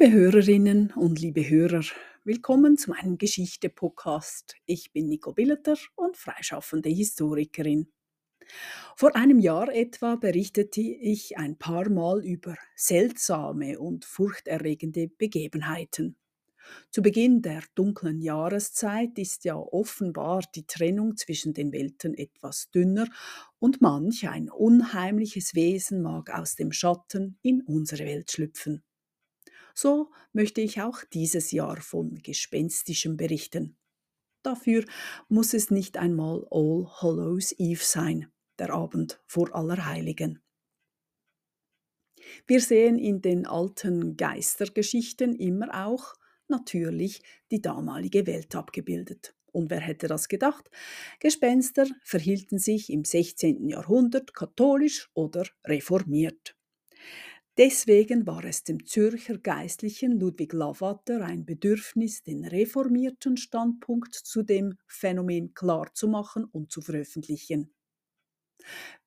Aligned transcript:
Liebe 0.00 0.12
Hörerinnen 0.12 0.92
und 0.94 1.18
liebe 1.18 1.50
Hörer, 1.50 1.82
willkommen 2.22 2.78
zu 2.78 2.90
meinem 2.90 3.18
Geschichte-Podcast. 3.18 4.54
Ich 4.64 4.92
bin 4.92 5.08
Nico 5.08 5.32
Billeter 5.32 5.76
und 5.96 6.16
freischaffende 6.16 6.88
Historikerin. 6.88 7.88
Vor 8.94 9.16
einem 9.16 9.40
Jahr 9.40 9.74
etwa 9.74 10.14
berichtete 10.14 10.82
ich 10.82 11.36
ein 11.36 11.58
paar 11.58 11.90
Mal 11.90 12.24
über 12.24 12.54
seltsame 12.76 13.80
und 13.80 14.04
furchterregende 14.04 15.08
Begebenheiten. 15.08 16.14
Zu 16.92 17.02
Beginn 17.02 17.42
der 17.42 17.64
dunklen 17.74 18.20
Jahreszeit 18.20 19.18
ist 19.18 19.44
ja 19.44 19.56
offenbar 19.56 20.44
die 20.54 20.68
Trennung 20.68 21.16
zwischen 21.16 21.54
den 21.54 21.72
Welten 21.72 22.14
etwas 22.14 22.70
dünner 22.70 23.08
und 23.58 23.80
manch 23.80 24.28
ein 24.28 24.48
unheimliches 24.48 25.56
Wesen 25.56 26.02
mag 26.02 26.32
aus 26.32 26.54
dem 26.54 26.70
Schatten 26.70 27.36
in 27.42 27.62
unsere 27.62 28.04
Welt 28.04 28.30
schlüpfen. 28.30 28.84
So 29.80 30.10
möchte 30.32 30.60
ich 30.60 30.80
auch 30.80 31.04
dieses 31.04 31.52
Jahr 31.52 31.80
von 31.80 32.16
Gespenstischem 32.16 33.16
berichten. 33.16 33.76
Dafür 34.42 34.84
muss 35.28 35.54
es 35.54 35.70
nicht 35.70 35.96
einmal 35.98 36.44
All 36.50 36.88
Hallows 37.00 37.52
Eve 37.52 37.84
sein, 37.84 38.26
der 38.58 38.70
Abend 38.70 39.22
vor 39.24 39.54
Allerheiligen. 39.54 40.42
Wir 42.48 42.60
sehen 42.60 42.98
in 42.98 43.22
den 43.22 43.46
alten 43.46 44.16
Geistergeschichten 44.16 45.36
immer 45.36 45.86
auch 45.86 46.14
natürlich 46.48 47.22
die 47.52 47.62
damalige 47.62 48.26
Welt 48.26 48.56
abgebildet. 48.56 49.36
Und 49.52 49.70
wer 49.70 49.78
hätte 49.78 50.08
das 50.08 50.26
gedacht? 50.26 50.68
Gespenster 51.20 51.86
verhielten 52.02 52.58
sich 52.58 52.90
im 52.90 53.04
16. 53.04 53.68
Jahrhundert 53.68 54.34
katholisch 54.34 55.08
oder 55.14 55.46
reformiert. 55.64 56.57
Deswegen 57.58 58.24
war 58.24 58.44
es 58.44 58.62
dem 58.62 58.86
Zürcher 58.86 59.36
Geistlichen 59.36 60.12
Ludwig 60.12 60.52
Lavater 60.52 61.22
ein 61.22 61.44
Bedürfnis, 61.44 62.22
den 62.22 62.44
reformierten 62.44 63.36
Standpunkt 63.36 64.14
zu 64.14 64.44
dem 64.44 64.78
Phänomen 64.86 65.54
klarzumachen 65.54 66.44
und 66.44 66.70
zu 66.70 66.80
veröffentlichen. 66.80 67.74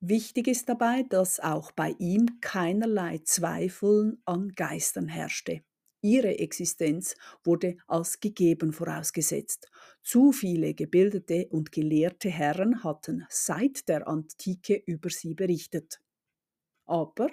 Wichtig 0.00 0.48
ist 0.48 0.68
dabei, 0.68 1.02
dass 1.02 1.40
auch 1.40 1.72
bei 1.72 1.94
ihm 1.98 2.40
keinerlei 2.42 3.20
Zweifel 3.24 4.18
an 4.26 4.50
Geistern 4.50 5.08
herrschte. 5.08 5.62
Ihre 6.02 6.38
Existenz 6.38 7.14
wurde 7.44 7.78
als 7.86 8.20
gegeben 8.20 8.74
vorausgesetzt. 8.74 9.70
Zu 10.02 10.32
viele 10.32 10.74
gebildete 10.74 11.48
und 11.48 11.72
gelehrte 11.72 12.28
Herren 12.28 12.84
hatten 12.84 13.24
seit 13.30 13.88
der 13.88 14.06
Antike 14.06 14.82
über 14.84 15.08
sie 15.08 15.34
berichtet. 15.34 16.00
Aber, 16.86 17.28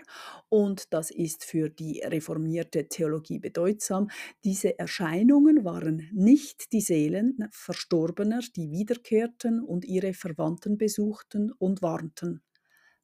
und 0.50 0.94
das 0.94 1.12
ist 1.12 1.44
für 1.44 1.70
die 1.70 2.02
reformierte 2.06 2.88
Theologie 2.88 3.40
bedeutsam, 3.40 4.10
diese 4.44 4.78
Erscheinungen 4.80 5.66
waren 5.66 6.08
nicht 6.14 6.72
die 6.72 6.82
Seelen 6.82 7.48
Verstorbener, 7.52 8.42
die 8.56 8.72
wiederkehrten 8.72 9.62
und 9.62 9.86
ihre 9.86 10.14
Verwandten 10.14 10.78
besuchten 10.78 11.52
und 11.52 11.82
warnten. 11.82 12.42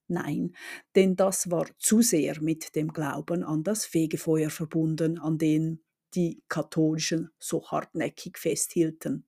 Nein, 0.08 0.56
denn 0.96 1.16
das 1.16 1.52
war 1.52 1.68
zu 1.80 2.02
sehr 2.02 2.42
mit 2.42 2.76
dem 2.76 2.90
Glauben 2.94 3.44
an 3.44 3.64
das 3.64 3.86
Fegefeuer 3.86 4.50
verbunden, 4.50 5.20
an 5.20 5.38
den 5.38 5.82
die 6.16 6.44
Katholischen 6.50 7.30
so 7.40 7.66
hartnäckig 7.70 8.38
festhielten. 8.38 9.26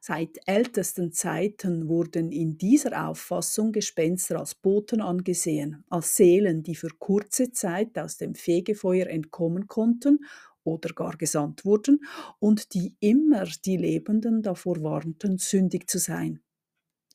Seit 0.00 0.38
ältesten 0.46 1.12
Zeiten 1.12 1.88
wurden 1.88 2.32
in 2.32 2.58
dieser 2.58 3.08
Auffassung 3.08 3.72
Gespenster 3.72 4.38
als 4.38 4.54
Boten 4.54 5.00
angesehen, 5.00 5.84
als 5.88 6.16
Seelen, 6.16 6.62
die 6.62 6.74
für 6.74 6.90
kurze 6.98 7.52
Zeit 7.52 7.98
aus 7.98 8.16
dem 8.16 8.34
Fegefeuer 8.34 9.06
entkommen 9.06 9.66
konnten 9.68 10.24
oder 10.64 10.90
gar 10.94 11.16
gesandt 11.16 11.64
wurden 11.64 12.00
und 12.38 12.74
die 12.74 12.94
immer 13.00 13.44
die 13.64 13.76
Lebenden 13.76 14.42
davor 14.42 14.82
warnten, 14.82 15.38
sündig 15.38 15.88
zu 15.88 15.98
sein. 15.98 16.40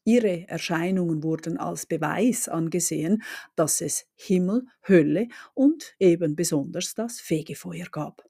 Ihre 0.03 0.47
Erscheinungen 0.47 1.23
wurden 1.23 1.57
als 1.57 1.88
Beweis 1.88 2.47
angesehen, 2.47 3.23
dass 3.55 3.81
es 3.81 4.05
Himmel, 4.16 4.67
Hölle 4.88 5.29
und 5.55 5.95
eben 6.00 6.35
besonders 6.35 6.94
das 6.94 7.19
Fegefeuer 7.19 7.88
gab. 7.91 8.23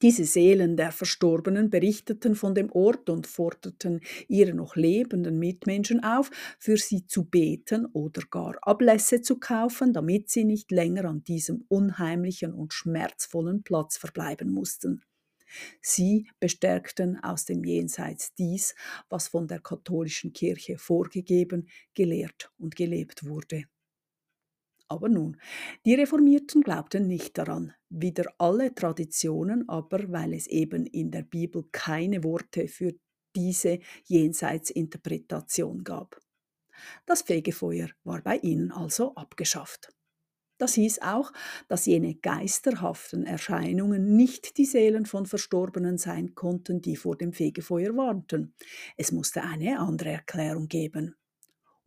Diese 0.00 0.24
Seelen 0.24 0.76
der 0.76 0.92
Verstorbenen 0.92 1.70
berichteten 1.70 2.36
von 2.36 2.54
dem 2.54 2.70
Ort 2.70 3.10
und 3.10 3.26
forderten 3.26 4.00
ihre 4.28 4.54
noch 4.54 4.76
lebenden 4.76 5.40
Mitmenschen 5.40 6.04
auf, 6.04 6.30
für 6.58 6.76
sie 6.76 7.06
zu 7.06 7.24
beten 7.24 7.84
oder 7.86 8.22
gar 8.30 8.56
Ablässe 8.62 9.22
zu 9.22 9.40
kaufen, 9.40 9.92
damit 9.92 10.30
sie 10.30 10.44
nicht 10.44 10.70
länger 10.70 11.04
an 11.06 11.24
diesem 11.24 11.64
unheimlichen 11.66 12.52
und 12.52 12.72
schmerzvollen 12.72 13.64
Platz 13.64 13.96
verbleiben 13.96 14.52
mussten. 14.52 15.02
Sie 15.80 16.28
bestärkten 16.38 17.18
aus 17.22 17.44
dem 17.44 17.64
Jenseits 17.64 18.34
dies, 18.34 18.74
was 19.08 19.28
von 19.28 19.48
der 19.48 19.60
katholischen 19.60 20.32
Kirche 20.32 20.78
vorgegeben, 20.78 21.68
gelehrt 21.94 22.52
und 22.58 22.76
gelebt 22.76 23.26
wurde. 23.26 23.64
Aber 24.88 25.08
nun, 25.08 25.36
die 25.84 25.94
Reformierten 25.94 26.62
glaubten 26.62 27.06
nicht 27.06 27.36
daran, 27.36 27.74
wieder 27.90 28.32
alle 28.38 28.74
Traditionen, 28.74 29.68
aber 29.68 30.10
weil 30.10 30.32
es 30.32 30.46
eben 30.46 30.86
in 30.86 31.10
der 31.10 31.22
Bibel 31.22 31.64
keine 31.72 32.24
Worte 32.24 32.68
für 32.68 32.94
diese 33.36 33.80
Jenseitsinterpretation 34.06 35.84
gab. 35.84 36.18
Das 37.06 37.22
Fegefeuer 37.22 37.88
war 38.04 38.22
bei 38.22 38.36
ihnen 38.38 38.72
also 38.72 39.14
abgeschafft. 39.14 39.92
Das 40.58 40.74
hieß 40.74 41.02
auch, 41.02 41.32
dass 41.68 41.86
jene 41.86 42.16
geisterhaften 42.16 43.24
Erscheinungen 43.24 44.16
nicht 44.16 44.58
die 44.58 44.64
Seelen 44.64 45.06
von 45.06 45.26
Verstorbenen 45.26 45.98
sein 45.98 46.34
konnten, 46.34 46.82
die 46.82 46.96
vor 46.96 47.16
dem 47.16 47.32
Fegefeuer 47.32 47.96
warnten. 47.96 48.54
Es 48.96 49.12
musste 49.12 49.42
eine 49.42 49.78
andere 49.78 50.10
Erklärung 50.10 50.66
geben. 50.66 51.14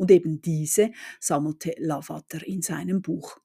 Und 0.01 0.09
eben 0.09 0.41
diese 0.41 0.93
sammelte 1.19 1.75
Lavater 1.77 2.43
in 2.47 2.63
seinem 2.63 3.03
Buch. 3.03 3.37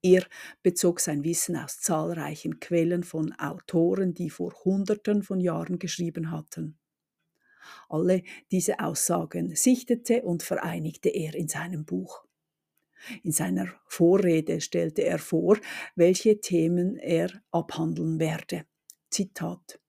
Er 0.00 0.24
bezog 0.62 1.00
sein 1.00 1.24
Wissen 1.24 1.56
aus 1.56 1.80
zahlreichen 1.80 2.60
Quellen 2.60 3.02
von 3.02 3.32
Autoren, 3.32 4.14
die 4.14 4.30
vor 4.30 4.54
Hunderten 4.64 5.24
von 5.24 5.40
Jahren 5.40 5.80
geschrieben 5.80 6.30
hatten. 6.30 6.78
Alle 7.88 8.22
diese 8.52 8.78
Aussagen 8.78 9.56
sichtete 9.56 10.22
und 10.22 10.44
vereinigte 10.44 11.08
er 11.08 11.34
in 11.34 11.48
seinem 11.48 11.84
Buch. 11.84 12.24
In 13.24 13.32
seiner 13.32 13.66
Vorrede 13.88 14.60
stellte 14.60 15.02
er 15.02 15.18
vor, 15.18 15.58
welche 15.96 16.40
Themen 16.40 16.96
er 16.96 17.42
abhandeln 17.50 18.20
werde. 18.20 18.66
Zitat 19.10 19.81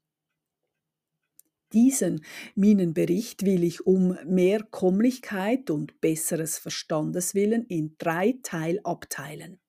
diesen 1.73 2.23
Minenbericht 2.55 3.45
will 3.45 3.63
ich 3.63 3.85
um 3.85 4.17
mehr 4.25 4.63
Kommlichkeit 4.63 5.69
und 5.69 5.99
besseres 6.01 6.57
Verstandes 6.57 7.33
willen 7.35 7.65
in 7.65 7.95
drei 7.97 8.35
Teil 8.43 8.79
abteilen. 8.83 9.59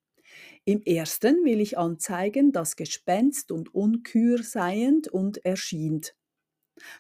Im 0.65 0.83
ersten 0.83 1.45
will 1.45 1.61
ich 1.61 1.77
anzeigen, 1.77 2.53
dass 2.53 2.77
Gespenst 2.77 3.53
und 3.53 3.75
Unkür 3.75 4.43
seiend 4.43 5.09
und 5.09 5.45
erschient, 5.45 6.15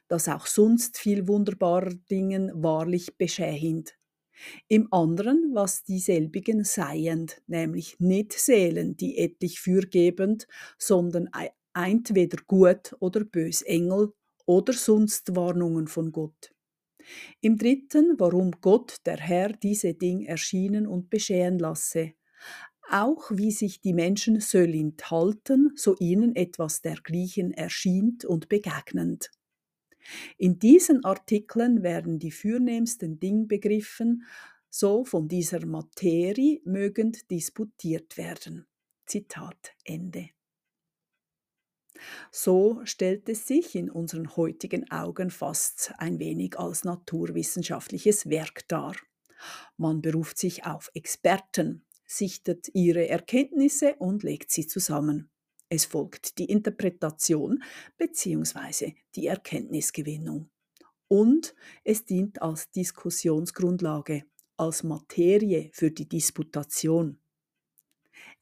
dass 0.08 0.28
auch 0.28 0.46
sonst 0.46 0.98
viel 0.98 1.28
wunderbarer 1.28 1.94
Dingen 2.10 2.50
wahrlich 2.62 3.16
beschähend. 3.16 3.96
Im 4.68 4.92
anderen, 4.92 5.52
was 5.54 5.84
dieselbigen 5.84 6.64
seiend, 6.64 7.40
nämlich 7.46 8.00
nicht 8.00 8.32
Seelen, 8.32 8.96
die 8.96 9.16
etlich 9.18 9.60
fürgebend, 9.60 10.46
sondern 10.76 11.30
entweder 11.74 12.38
gut 12.46 12.94
oder 13.00 13.24
bös 13.24 13.62
Engel 13.62 14.12
oder 14.46 14.72
sonst 14.72 15.34
Warnungen 15.36 15.88
von 15.88 16.12
Gott. 16.12 16.54
Im 17.40 17.58
dritten, 17.58 18.14
warum 18.18 18.52
Gott, 18.60 18.96
der 19.06 19.18
Herr, 19.18 19.52
diese 19.52 19.94
Ding 19.94 20.22
erschienen 20.22 20.86
und 20.86 21.10
beschehen 21.10 21.58
lasse. 21.58 22.14
Auch 22.90 23.30
wie 23.30 23.50
sich 23.50 23.80
die 23.80 23.94
Menschen 23.94 24.40
sollend 24.40 25.10
halten, 25.10 25.72
so 25.74 25.96
ihnen 25.98 26.36
etwas 26.36 26.82
dergleichen 26.82 27.52
erschient 27.52 28.24
und 28.24 28.48
begegnend. 28.48 29.30
In 30.36 30.58
diesen 30.58 31.04
Artikeln 31.04 31.82
werden 31.82 32.18
die 32.18 32.30
fürnehmsten 32.30 33.18
Dingbegriffen 33.20 34.24
so 34.68 35.04
von 35.04 35.28
dieser 35.28 35.64
Materie 35.64 36.60
mögend 36.64 37.30
disputiert 37.30 38.16
werden. 38.18 38.66
Zitat 39.06 39.72
Ende. 39.84 40.33
So 42.30 42.80
stellt 42.84 43.28
es 43.28 43.46
sich 43.46 43.74
in 43.74 43.90
unseren 43.90 44.36
heutigen 44.36 44.90
Augen 44.90 45.30
fast 45.30 45.92
ein 45.98 46.18
wenig 46.18 46.58
als 46.58 46.84
naturwissenschaftliches 46.84 48.28
Werk 48.28 48.66
dar. 48.68 48.94
Man 49.76 50.02
beruft 50.02 50.38
sich 50.38 50.64
auf 50.64 50.90
Experten, 50.94 51.84
sichtet 52.06 52.68
ihre 52.74 53.08
Erkenntnisse 53.08 53.94
und 53.96 54.22
legt 54.22 54.50
sie 54.50 54.66
zusammen. 54.66 55.30
Es 55.68 55.84
folgt 55.84 56.38
die 56.38 56.44
Interpretation 56.44 57.62
bzw. 57.96 58.94
die 59.14 59.26
Erkenntnisgewinnung. 59.26 60.50
Und 61.08 61.54
es 61.84 62.04
dient 62.04 62.42
als 62.42 62.70
Diskussionsgrundlage, 62.70 64.24
als 64.56 64.82
Materie 64.82 65.70
für 65.72 65.90
die 65.90 66.08
Disputation. 66.08 67.18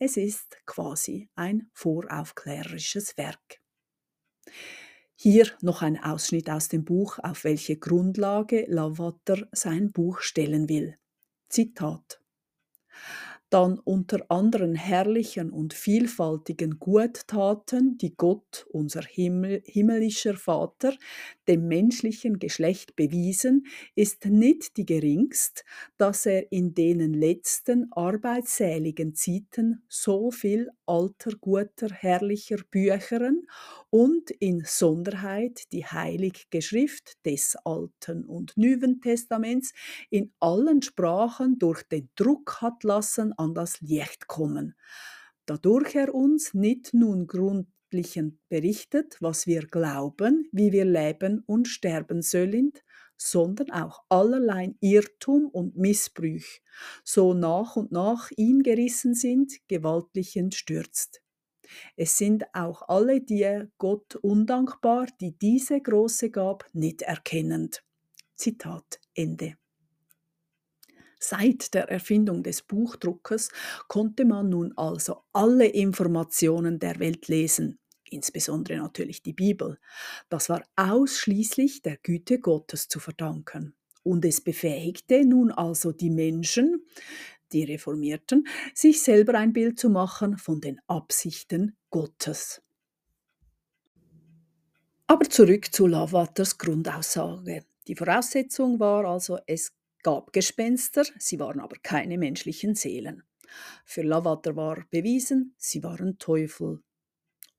Es 0.04 0.16
ist 0.16 0.56
quasi 0.66 1.28
ein 1.36 1.70
voraufklärerisches 1.74 3.16
Werk. 3.16 3.60
Hier 5.14 5.46
noch 5.60 5.80
ein 5.80 5.96
Ausschnitt 5.96 6.50
aus 6.50 6.66
dem 6.66 6.84
Buch, 6.84 7.20
auf 7.22 7.44
welche 7.44 7.76
Grundlage 7.76 8.64
Lavater 8.66 9.46
sein 9.52 9.92
Buch 9.92 10.18
stellen 10.18 10.68
will. 10.68 10.98
Zitat 11.48 12.20
dann 13.52 13.78
unter 13.78 14.30
anderen 14.30 14.74
herrlichen 14.74 15.50
und 15.50 15.74
vielfältigen 15.74 16.78
Guttaten, 16.78 17.98
die 17.98 18.16
Gott, 18.16 18.66
unser 18.70 19.02
himmlischer 19.02 20.34
Vater, 20.34 20.94
dem 21.48 21.68
menschlichen 21.68 22.38
Geschlecht 22.38 22.96
bewiesen, 22.96 23.66
ist 23.94 24.26
nicht 24.26 24.76
die 24.76 24.86
geringst, 24.86 25.64
dass 25.98 26.26
er 26.26 26.50
in 26.52 26.74
denen 26.74 27.14
letzten 27.14 27.92
arbeitsseligen 27.92 29.14
Zeiten 29.14 29.82
so 29.88 30.30
viel 30.30 30.70
alter, 30.86 31.32
guter, 31.40 31.88
herrlicher 31.90 32.58
Bücheren 32.70 33.46
und 33.90 34.30
in 34.30 34.62
Sonderheit 34.64 35.72
die 35.72 35.84
Heilige 35.84 36.62
Schrift 36.62 37.24
des 37.26 37.56
Alten 37.64 38.24
und 38.24 38.56
Neuen 38.56 39.00
Testaments 39.00 39.72
in 40.10 40.32
allen 40.40 40.82
Sprachen 40.82 41.58
durch 41.58 41.82
den 41.84 42.08
Druck 42.16 42.60
hat 42.60 42.84
lassen 42.84 43.32
an 43.34 43.54
das 43.54 43.80
Licht 43.80 44.26
kommen, 44.28 44.74
dadurch 45.46 45.94
er 45.94 46.14
uns 46.14 46.54
nicht 46.54 46.94
nun 46.94 47.26
gründlichen 47.92 48.40
berichtet, 48.48 49.16
was 49.20 49.46
wir 49.46 49.66
glauben, 49.66 50.48
wie 50.52 50.72
wir 50.72 50.84
leben 50.84 51.42
und 51.46 51.68
sterben 51.68 52.22
sollen, 52.22 52.72
sondern 53.16 53.70
auch 53.70 54.02
allerlei 54.08 54.74
Irrtum 54.80 55.46
und 55.46 55.76
Missbrüch, 55.76 56.62
so 57.04 57.34
nach 57.34 57.76
und 57.76 57.92
nach 57.92 58.30
ihm 58.36 58.62
gerissen 58.62 59.14
sind, 59.14 59.52
gewaltlich 59.68 60.36
entstürzt. 60.36 61.22
Es 61.96 62.18
sind 62.18 62.44
auch 62.54 62.82
alle 62.88 63.20
die 63.20 63.66
Gott 63.78 64.16
undankbar, 64.16 65.06
die 65.20 65.38
diese 65.38 65.80
große 65.80 66.30
Gab 66.30 66.64
nicht 66.72 67.02
erkennend. 67.02 67.82
Zitat 68.34 69.00
Ende. 69.14 69.54
Seit 71.24 71.72
der 71.74 71.88
Erfindung 71.88 72.42
des 72.42 72.62
Buchdruckers 72.62 73.50
konnte 73.86 74.24
man 74.24 74.48
nun 74.48 74.76
also 74.76 75.22
alle 75.32 75.66
Informationen 75.66 76.80
der 76.80 76.98
Welt 76.98 77.28
lesen, 77.28 77.78
insbesondere 78.12 78.78
natürlich 78.78 79.22
die 79.22 79.32
Bibel. 79.32 79.78
Das 80.28 80.48
war 80.48 80.62
ausschließlich 80.76 81.82
der 81.82 81.96
Güte 81.96 82.38
Gottes 82.38 82.88
zu 82.88 83.00
verdanken. 83.00 83.74
Und 84.02 84.24
es 84.24 84.40
befähigte 84.40 85.24
nun 85.24 85.52
also 85.52 85.92
die 85.92 86.10
Menschen, 86.10 86.84
die 87.52 87.64
Reformierten, 87.64 88.46
sich 88.74 89.02
selber 89.02 89.34
ein 89.34 89.52
Bild 89.52 89.78
zu 89.78 89.90
machen 89.90 90.38
von 90.38 90.60
den 90.60 90.80
Absichten 90.86 91.76
Gottes. 91.90 92.62
Aber 95.06 95.28
zurück 95.28 95.72
zu 95.72 95.86
Lavaters 95.86 96.56
Grundaussage. 96.56 97.64
Die 97.86 97.94
Voraussetzung 97.94 98.80
war 98.80 99.04
also, 99.04 99.38
es 99.46 99.72
gab 100.02 100.32
Gespenster, 100.32 101.04
sie 101.18 101.38
waren 101.38 101.60
aber 101.60 101.76
keine 101.82 102.16
menschlichen 102.16 102.74
Seelen. 102.74 103.22
Für 103.84 104.02
Lavater 104.02 104.56
war 104.56 104.84
bewiesen, 104.90 105.54
sie 105.58 105.82
waren 105.82 106.18
Teufel. 106.18 106.82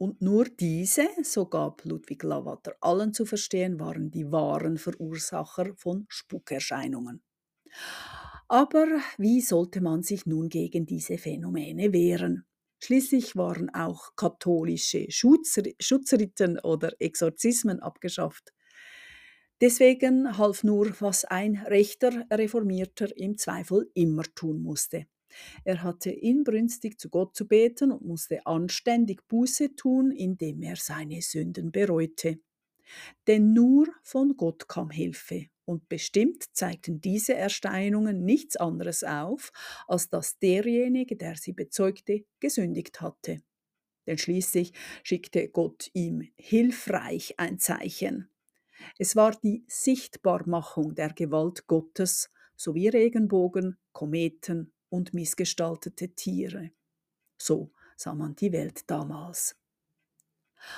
Und 0.04 0.22
nur 0.22 0.44
diese, 0.44 1.08
so 1.24 1.46
gab 1.46 1.86
Ludwig 1.86 2.24
Lavater 2.24 2.76
allen 2.82 3.14
zu 3.14 3.26
verstehen, 3.26 3.80
waren 3.80 4.12
die 4.12 4.30
wahren 4.30 4.78
Verursacher 4.78 5.74
von 5.78 6.06
Spukerscheinungen. 6.10 7.24
Aber 8.50 8.86
wie 9.18 9.40
sollte 9.40 9.80
man 9.80 10.04
sich 10.04 10.26
nun 10.26 10.50
gegen 10.50 10.86
diese 10.86 11.18
Phänomene 11.18 11.94
wehren? 11.94 12.44
Schließlich 12.80 13.38
waren 13.38 13.70
auch 13.70 14.14
katholische 14.18 15.08
Schutzritten 15.10 16.60
oder 16.60 16.92
Exorzismen 17.00 17.80
abgeschafft. 17.80 18.54
Deswegen 19.62 20.38
half 20.38 20.66
nur, 20.66 20.94
was 21.00 21.24
ein 21.24 21.56
rechter 21.66 22.26
Reformierter 22.30 23.16
im 23.16 23.38
Zweifel 23.38 23.90
immer 23.94 24.24
tun 24.36 24.64
musste. 24.64 25.06
Er 25.64 25.84
hatte 25.84 26.12
inbrünstig 26.12 27.00
zu 27.00 27.10
Gott 27.10 27.36
zu 27.36 27.48
beten 27.48 27.92
und 27.92 28.06
musste 28.06 28.46
anständig 28.46 29.28
Buße 29.28 29.76
tun, 29.76 30.12
indem 30.12 30.62
er 30.62 30.76
seine 30.76 31.22
Sünden 31.22 31.72
bereute. 31.72 32.40
Denn 33.28 33.54
nur 33.54 33.88
von 34.02 34.36
Gott 34.38 34.68
kam 34.68 34.90
Hilfe, 34.90 35.48
und 35.66 35.88
bestimmt 35.88 36.44
zeigten 36.54 37.00
diese 37.00 37.36
Erscheinungen 37.36 38.26
nichts 38.26 38.58
anderes 38.58 39.04
auf, 39.04 39.52
als 39.88 40.10
dass 40.10 40.38
derjenige, 40.40 41.16
der 41.16 41.38
sie 41.38 41.54
bezeugte, 41.54 42.26
gesündigt 42.40 43.02
hatte. 43.02 43.42
Denn 44.06 44.18
schließlich 44.18 44.74
schickte 45.04 45.48
Gott 45.48 45.90
ihm 45.94 46.30
hilfreich 46.36 47.36
ein 47.38 47.60
Zeichen. 47.60 48.30
Es 48.98 49.16
war 49.16 49.32
die 49.42 49.64
Sichtbarmachung 49.68 50.96
der 50.96 51.14
Gewalt 51.14 51.68
Gottes 51.68 52.30
sowie 52.58 52.90
Regenbogen, 52.90 53.78
Kometen 53.94 54.73
und 54.94 55.12
missgestaltete 55.14 56.10
Tiere. 56.10 56.70
So 57.36 57.72
sah 57.98 58.14
man 58.14 58.36
die 58.36 58.52
Welt 58.52 58.88
damals. 58.90 59.56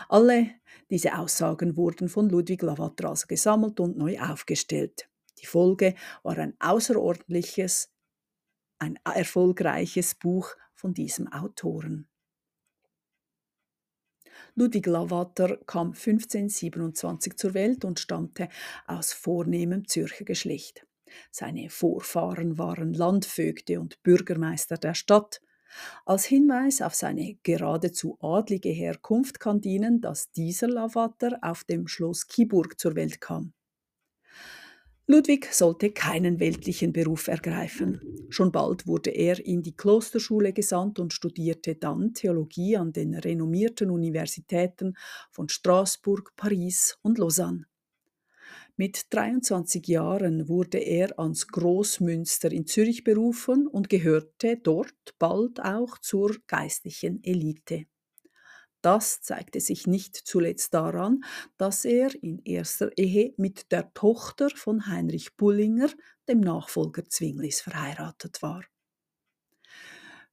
Alle 0.07 0.51
diese 0.89 1.17
Aussagen 1.17 1.75
wurden 1.75 2.07
von 2.07 2.29
Ludwig 2.29 2.61
Lavater 2.61 3.09
also 3.09 3.27
gesammelt 3.27 3.79
und 3.81 3.97
neu 3.97 4.17
aufgestellt. 4.19 5.09
Die 5.39 5.45
Folge 5.45 5.95
war 6.23 6.37
ein 6.37 6.55
außerordentliches, 6.59 7.91
ein 8.79 8.97
erfolgreiches 9.03 10.15
Buch 10.15 10.55
von 10.73 10.93
diesem 10.93 11.27
Autoren. 11.31 12.07
Ludwig 14.55 14.85
Lavater 14.85 15.57
kam 15.65 15.87
1527 15.87 17.37
zur 17.37 17.53
Welt 17.53 17.83
und 17.83 17.99
stammte 17.99 18.47
aus 18.87 19.11
vornehmem 19.11 19.89
Zürcher 19.89 20.23
Geschlecht. 20.23 20.84
Seine 21.31 21.69
Vorfahren 21.69 22.57
waren 22.57 22.93
Landvögte 22.93 23.79
und 23.79 24.01
Bürgermeister 24.03 24.77
der 24.77 24.93
Stadt. 24.93 25.41
Als 26.05 26.25
Hinweis 26.25 26.81
auf 26.81 26.95
seine 26.95 27.37
geradezu 27.43 28.17
adlige 28.21 28.69
Herkunft 28.69 29.39
kann 29.39 29.61
dienen, 29.61 30.01
dass 30.01 30.31
dieser 30.31 30.67
Lavater 30.67 31.37
auf 31.41 31.63
dem 31.63 31.87
Schloss 31.87 32.27
Kiburg 32.27 32.79
zur 32.79 32.95
Welt 32.95 33.19
kam. 33.19 33.53
Ludwig 35.07 35.53
sollte 35.53 35.91
keinen 35.91 36.39
weltlichen 36.39 36.91
Beruf 36.91 37.27
ergreifen. 37.27 38.01
Schon 38.29 38.51
bald 38.51 38.87
wurde 38.87 39.11
er 39.11 39.45
in 39.45 39.61
die 39.61 39.75
Klosterschule 39.75 40.51
gesandt 40.51 40.99
und 40.99 41.13
studierte 41.13 41.75
dann 41.75 42.15
Theologie 42.15 42.75
an 42.75 42.91
den 42.91 43.13
renommierten 43.13 43.91
Universitäten 43.91 44.97
von 45.29 45.47
Straßburg, 45.47 46.35
Paris 46.35 46.97
und 47.03 47.19
Lausanne. 47.19 47.67
Mit 48.77 49.13
23 49.13 49.87
Jahren 49.87 50.49
wurde 50.49 50.79
er 50.79 51.17
ans 51.17 51.47
Großmünster 51.47 52.51
in 52.51 52.67
Zürich 52.67 53.05
berufen 53.05 53.67
und 53.67 53.87
gehörte 53.87 54.57
dort 54.57 55.15
bald 55.17 55.61
auch 55.61 55.97
zur 55.99 56.35
geistlichen 56.47 57.23
Elite. 57.23 57.85
Das 58.81 59.21
zeigte 59.21 59.61
sich 59.61 59.87
nicht 59.87 60.15
zuletzt 60.15 60.73
daran, 60.73 61.23
dass 61.57 61.85
er 61.85 62.21
in 62.21 62.41
erster 62.43 62.91
Ehe 62.97 63.33
mit 63.37 63.71
der 63.71 63.93
Tochter 63.93 64.49
von 64.49 64.87
Heinrich 64.87 65.37
Bullinger, 65.37 65.89
dem 66.27 66.41
Nachfolger 66.41 67.07
Zwinglis, 67.07 67.61
verheiratet 67.61 68.41
war. 68.41 68.65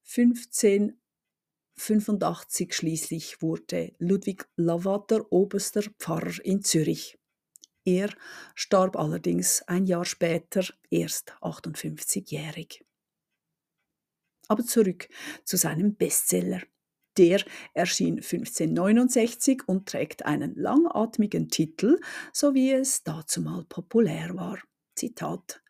1585 0.04 2.74
schließlich 2.74 3.40
wurde 3.40 3.94
Ludwig 3.98 4.48
Lavater 4.56 5.30
oberster 5.30 5.84
Pfarrer 6.00 6.44
in 6.44 6.62
Zürich. 6.62 7.16
Er 7.84 8.10
starb 8.54 8.96
allerdings 8.96 9.62
ein 9.62 9.86
Jahr 9.86 10.04
später, 10.04 10.64
erst 10.90 11.32
58-jährig. 11.40 12.84
Aber 14.48 14.64
zurück 14.64 15.08
zu 15.44 15.56
seinem 15.56 15.96
Bestseller. 15.96 16.62
Der 17.18 17.44
erschien 17.74 18.16
1569 18.16 19.62
und 19.66 19.88
trägt 19.88 20.24
einen 20.24 20.54
langatmigen 20.54 21.48
Titel, 21.48 22.00
so 22.32 22.54
wie 22.54 22.72
es 22.72 23.02
dazumal 23.02 23.64
populär 23.64 24.34
war. 24.34 24.58
Zitat 24.94 25.62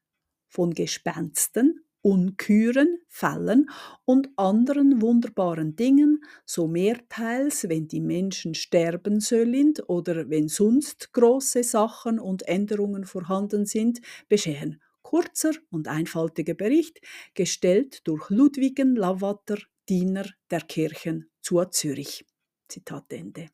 Von 0.48 0.72
Gespensten, 0.72 1.84
Unküren, 2.02 2.98
Fällen 3.08 3.70
und 4.04 4.28
anderen 4.36 5.00
wunderbaren 5.00 5.76
Dingen, 5.76 6.24
so 6.44 6.66
mehrteils, 6.66 7.68
wenn 7.68 7.86
die 7.86 8.00
Menschen 8.00 8.54
sterben 8.54 9.20
sollen 9.20 9.74
oder 9.86 10.28
wenn 10.28 10.48
sonst 10.48 11.12
große 11.12 11.62
Sachen 11.62 12.18
und 12.18 12.42
Änderungen 12.48 13.04
vorhanden 13.04 13.66
sind, 13.66 14.00
beschehen. 14.28 14.82
Kurzer 15.02 15.52
und 15.70 15.88
einfaltiger 15.88 16.54
Bericht, 16.54 17.00
gestellt 17.34 18.00
durch 18.04 18.30
Ludwigen 18.30 18.96
Lavater, 18.96 19.58
Diener 19.88 20.26
der 20.50 20.62
Kirchen 20.62 21.30
zu 21.40 21.64
Zürich. 21.66 22.24
Zitat 22.68 23.12
Ende. 23.12 23.48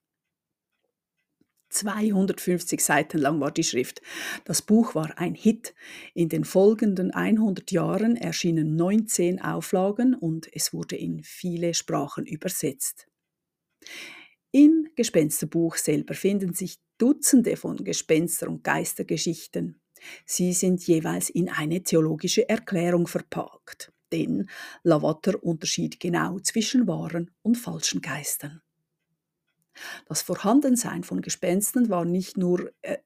250 1.71 2.81
Seiten 2.81 3.19
lang 3.19 3.41
war 3.41 3.51
die 3.51 3.65
Schrift. 3.65 4.03
Das 4.45 4.63
Buch 4.63 4.95
war 4.95 5.19
ein 5.19 5.35
Hit. 5.35 5.75
In 6.15 6.29
den 6.29 6.45
folgenden 6.45 7.11
100 7.11 7.71
Jahren 7.71 8.17
erschienen 8.17 8.77
19 8.77 9.41
Auflagen 9.41 10.15
und 10.15 10.49
es 10.53 10.73
wurde 10.73 10.97
in 10.97 11.23
viele 11.23 11.75
Sprachen 11.75 12.27
übersetzt. 12.27 13.07
Im 14.51 14.89
Gespensterbuch 14.97 15.77
selber 15.77 16.15
finden 16.15 16.55
sich 16.55 16.79
Dutzende 16.97 17.57
von 17.57 17.77
Gespenster- 17.85 18.49
und 18.49 18.65
Geistergeschichten. 18.65 19.81
Sie 20.25 20.53
sind 20.53 20.87
jeweils 20.87 21.31
in 21.31 21.49
eine 21.49 21.83
theologische 21.83 22.49
Erklärung 22.49 23.07
verpackt, 23.07 23.93
denn 24.13 24.49
Lavater 24.83 25.43
unterschied 25.43 26.01
genau 26.01 26.39
zwischen 26.41 26.87
wahren 26.89 27.31
und 27.43 27.57
falschen 27.57 28.01
Geistern. 28.01 28.63
Das 30.07 30.23
Vorhandensein 30.23 31.05
von 31.05 31.21
Gespenstern 31.21 31.89
war 31.89 32.05
nicht 32.05 32.37
nur 32.37 32.73
äh, 32.83 32.99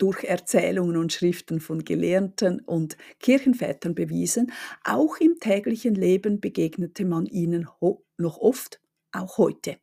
durch 0.00 0.24
Erzählungen 0.24 0.96
und 0.96 1.12
Schriften 1.12 1.60
von 1.60 1.84
Gelehrten 1.84 2.60
und 2.60 2.96
Kirchenvätern 3.18 3.94
bewiesen, 3.94 4.50
auch 4.82 5.18
im 5.18 5.38
täglichen 5.40 5.94
Leben 5.94 6.40
begegnete 6.40 7.04
man 7.04 7.26
ihnen 7.26 7.68
noch 8.16 8.38
oft, 8.38 8.80
auch 9.12 9.36
heute. 9.38 9.76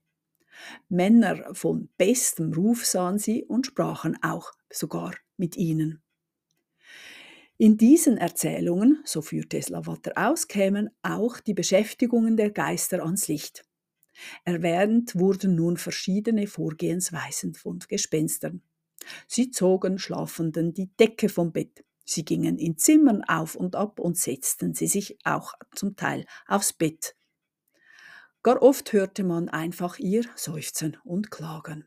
Männer 0.90 1.54
von 1.54 1.90
bestem 1.98 2.52
Ruf 2.54 2.86
sahen 2.86 3.20
sie 3.20 3.44
und 3.46 3.68
sprachen 3.68 4.18
auch 4.24 4.54
sogar 4.72 5.14
mit 5.38 5.56
ihnen. 5.56 6.02
In 7.60 7.78
diesen 7.78 8.18
Erzählungen, 8.18 9.02
so 9.04 9.22
führte 9.22 9.58
es 9.58 9.70
Lavater 9.70 10.14
aus, 10.16 10.48
kämen 10.48 10.90
auch 11.02 11.40
die 11.40 11.54
Beschäftigungen 11.56 12.38
der 12.38 12.52
Geister 12.52 13.04
ans 13.04 13.28
Licht. 13.28 13.67
Erwähnt 14.44 15.16
wurden 15.16 15.56
nun 15.56 15.78
verschiedene 15.78 16.48
Vorgehensweisen 16.48 17.54
von 17.54 17.80
Gespenstern. 17.80 18.62
Sie 19.28 19.52
zogen 19.52 20.00
Schlafenden 20.00 20.74
die 20.74 20.88
Decke 20.98 21.30
vom 21.30 21.52
Bett. 21.52 21.84
Sie 22.04 22.24
gingen 22.24 22.58
in 22.58 22.78
Zimmern 22.78 23.24
auf 23.24 23.56
und 23.56 23.76
ab 23.76 24.00
und 24.00 24.18
setzten 24.18 24.74
sie 24.74 24.88
sich 24.88 25.18
auch 25.26 25.54
zum 25.76 25.96
Teil 25.96 26.26
aufs 26.48 26.74
Bett. 26.74 27.16
Gar 28.44 28.62
oft 28.62 28.94
hörte 28.94 29.24
man 29.24 29.50
einfach 29.50 30.00
ihr 30.00 30.24
Seufzen 30.36 30.98
und 31.04 31.32
Klagen. 31.32 31.86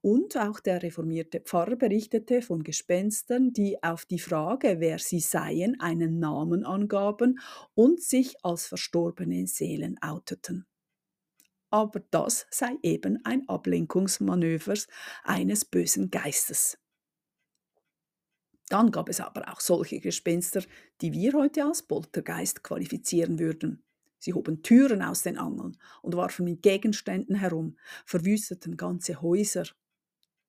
Und 0.00 0.36
auch 0.36 0.58
der 0.58 0.82
reformierte 0.82 1.38
Pfarrer 1.38 1.76
berichtete 1.76 2.42
von 2.42 2.64
Gespenstern, 2.64 3.52
die 3.52 3.80
auf 3.80 4.04
die 4.04 4.18
Frage, 4.18 4.80
wer 4.80 4.98
sie 4.98 5.20
seien, 5.20 5.78
einen 5.78 6.18
Namen 6.18 6.64
angaben 6.64 7.38
und 7.74 8.02
sich 8.02 8.34
als 8.44 8.66
verstorbene 8.66 9.46
Seelen 9.46 9.96
outeten 10.02 10.66
aber 11.70 12.00
das 12.10 12.46
sei 12.50 12.76
eben 12.82 13.24
ein 13.24 13.48
Ablenkungsmanöver 13.48 14.74
eines 15.24 15.64
bösen 15.64 16.10
Geistes. 16.10 16.78
Dann 18.68 18.92
gab 18.92 19.08
es 19.08 19.20
aber 19.20 19.52
auch 19.52 19.60
solche 19.60 20.00
Gespenster, 20.00 20.62
die 21.00 21.12
wir 21.12 21.32
heute 21.32 21.64
als 21.64 21.82
Poltergeist 21.82 22.62
qualifizieren 22.62 23.38
würden. 23.38 23.82
Sie 24.18 24.32
hoben 24.32 24.62
Türen 24.62 25.02
aus 25.02 25.22
den 25.22 25.38
Angeln 25.38 25.76
und 26.02 26.14
warfen 26.14 26.44
mit 26.44 26.62
Gegenständen 26.62 27.36
herum, 27.36 27.76
verwüsteten 28.04 28.76
ganze 28.76 29.20
Häuser. 29.22 29.64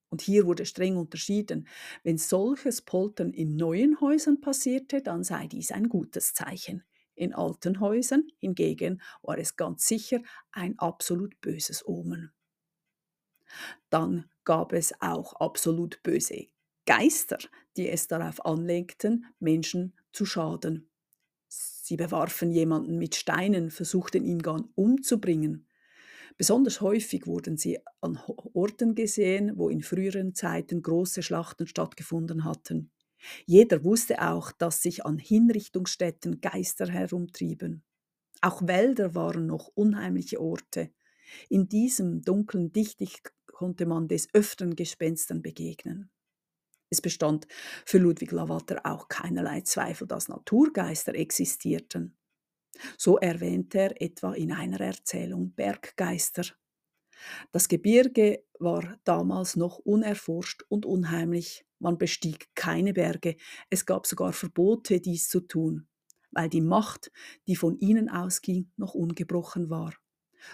Und 0.10 0.22
hier 0.22 0.46
wurde 0.46 0.66
streng 0.66 0.98
unterschieden, 0.98 1.68
wenn 2.04 2.18
solches 2.18 2.82
Poltern 2.82 3.32
in 3.32 3.56
neuen 3.56 4.00
Häusern 4.01 4.42
passierte, 4.42 5.01
dann 5.01 5.24
sei 5.24 5.48
dies 5.48 5.72
ein 5.72 5.88
gutes 5.90 6.34
Zeichen. 6.34 6.84
In 7.15 7.34
alten 7.34 7.80
Häusern 7.80 8.27
hingegen 8.39 9.01
war 9.22 9.38
es 9.38 9.56
ganz 9.56 9.88
sicher 9.88 10.22
ein 10.51 10.77
absolut 10.80 11.39
böses 11.41 11.86
Omen. 11.88 12.32
Dann 13.89 14.30
gab 14.44 14.74
es 14.74 14.94
auch 15.01 15.34
absolut 15.34 16.01
böse 16.03 16.48
Geister, 16.86 17.38
die 17.77 17.89
es 17.89 18.08
darauf 18.08 18.44
anlegten, 18.46 19.25
Menschen 19.39 19.94
zu 20.12 20.25
schaden. 20.25 20.89
Sie 21.48 21.98
bewarfen 21.98 22.51
jemanden 22.51 22.98
mit 22.98 23.15
Steinen, 23.15 23.72
versuchten 23.72 24.25
ihn 24.25 24.41
gar 24.41 24.63
umzubringen. 24.75 25.68
Besonders 26.38 26.82
häufig 26.82 27.27
wurden 27.27 27.58
sie 27.58 27.80
an 28.01 28.20
Orten 28.53 28.96
gesehen, 28.96 29.58
wo 29.58 29.70
in 29.70 29.84
früheren 29.84 30.34
Zeiten 30.34 30.82
große 30.82 31.24
Schlachten 31.24 31.68
stattgefunden 31.68 32.46
hatten. 32.46 32.91
Jeder 33.46 33.84
wusste 33.84 34.22
auch, 34.22 34.51
dass 34.51 34.82
sich 34.82 35.06
an 35.06 35.18
Hinrichtungsstätten 35.18 36.42
Geister 36.42 36.88
herumtrieben. 36.88 37.84
Auch 38.42 38.66
Wälder 38.68 39.13
waren 39.13 39.46
noch 39.46 39.68
unheimliche 39.75 40.42
Orte. 40.42 40.92
In 41.50 41.70
diesem 41.70 42.22
dunklen 42.22 42.72
Dichticht 42.72 43.32
konnte 43.46 43.86
man 43.86 44.08
des 44.08 44.34
Öfteren 44.34 44.75
Gespenstern 44.75 45.42
begegnen. 45.42 46.10
Es 46.90 47.01
bestand 47.01 47.48
für 47.86 48.00
Ludwig 48.00 48.32
Lavater 48.32 48.82
auch 48.86 49.08
keinerlei 49.08 49.62
Zweifel, 49.62 50.08
dass 50.08 50.28
Naturgeister 50.28 51.16
existierten. 51.16 52.18
So 52.98 53.18
erwähnt 53.18 53.75
er 53.75 54.01
etwa 54.01 54.34
in 54.34 54.51
einer 54.51 54.82
Erzählung 54.82 55.54
Berggeister. 55.54 56.46
Das 57.51 57.68
Gebirge 57.68 58.44
war 58.60 58.98
damals 59.04 59.56
noch 59.56 59.78
unerforscht 59.80 60.63
und 60.70 60.86
unheimlich. 60.86 61.66
Man 61.80 61.98
bestieg 61.98 62.48
keine 62.56 62.94
Berge. 62.94 63.38
Es 63.70 63.86
gab 63.86 64.06
sogar 64.06 64.34
Verbote, 64.34 65.01
dies 65.01 65.30
zu 65.30 65.42
tun, 65.42 65.88
weil 66.32 66.50
die 66.50 66.62
Macht, 66.62 67.12
die 67.48 67.56
von 67.56 67.78
ihnen 67.80 68.10
ausging, 68.10 68.72
noch 68.78 68.94
ungebrochen 68.94 69.70
war. 69.70 69.94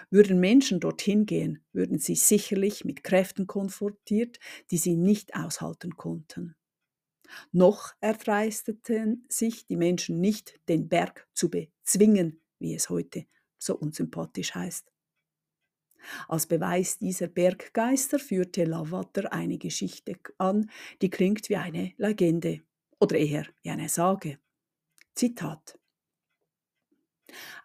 Würden 0.09 0.39
Menschen 0.39 0.79
dorthin 0.79 1.25
gehen, 1.25 1.63
würden 1.71 1.99
sie 1.99 2.15
sicherlich 2.15 2.85
mit 2.85 3.03
Kräften 3.03 3.47
konfrontiert, 3.47 4.39
die 4.71 4.77
sie 4.77 4.97
nicht 4.97 5.35
aushalten 5.35 5.95
konnten. 5.95 6.55
Noch 7.51 7.93
erdreisteten 7.99 9.25
sich 9.29 9.65
die 9.65 9.77
Menschen 9.77 10.19
nicht, 10.19 10.59
den 10.69 10.87
Berg 10.87 11.27
zu 11.33 11.49
bezwingen, 11.49 12.41
wie 12.59 12.73
es 12.73 12.89
heute 12.89 13.25
so 13.57 13.75
unsympathisch 13.75 14.55
heißt. 14.55 14.91
Als 16.27 16.47
Beweis 16.47 16.99
dieser 16.99 17.27
Berggeister 17.27 18.19
führte 18.19 18.63
Lavater 18.65 19.31
eine 19.33 19.57
Geschichte 19.57 20.17
an, 20.37 20.69
die 21.01 21.09
klingt 21.09 21.49
wie 21.49 21.57
eine 21.57 21.93
Legende 21.97 22.61
oder 22.99 23.17
eher 23.17 23.45
wie 23.61 23.69
eine 23.69 23.89
Sage. 23.89 24.39
Zitat 25.15 25.79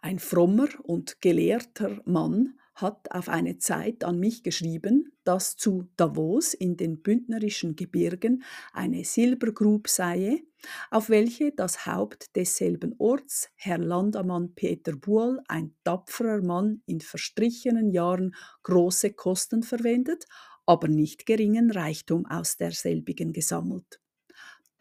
Ein 0.01 0.19
frommer 0.19 0.69
und 0.83 1.21
gelehrter 1.21 2.01
Mann 2.05 2.59
hat 2.75 3.11
auf 3.11 3.29
eine 3.29 3.57
Zeit 3.57 4.03
an 4.03 4.19
mich 4.19 4.43
geschrieben, 4.43 5.11
dass 5.23 5.55
zu 5.57 5.89
Davos 5.95 6.53
in 6.53 6.75
den 6.77 7.01
bündnerischen 7.01 7.75
Gebirgen 7.75 8.43
eine 8.73 9.05
Silbergrub 9.05 9.87
sei, 9.87 10.43
auf 10.91 11.09
welche 11.09 11.51
das 11.51 11.85
Haupt 11.85 12.35
desselben 12.35 12.95
Orts, 12.97 13.49
Herr 13.55 13.77
Landamann 13.77 14.55
Peter 14.55 14.95
Buol, 14.95 15.41
ein 15.47 15.75
tapferer 15.83 16.41
Mann 16.41 16.81
in 16.85 17.01
verstrichenen 17.01 17.91
Jahren 17.91 18.35
große 18.63 19.13
Kosten 19.13 19.63
verwendet, 19.63 20.25
aber 20.65 20.87
nicht 20.87 21.25
geringen 21.25 21.71
Reichtum 21.71 22.25
aus 22.25 22.57
derselbigen 22.57 23.33
gesammelt. 23.33 24.02